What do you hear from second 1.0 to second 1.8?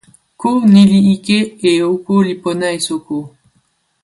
ike e